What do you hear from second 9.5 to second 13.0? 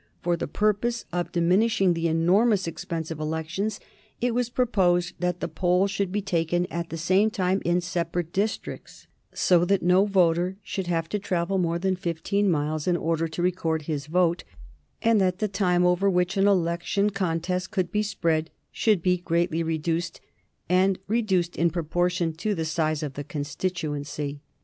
that no voter should have to travel more than fifteen miles in